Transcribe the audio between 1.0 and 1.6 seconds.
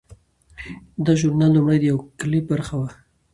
دا ژورنال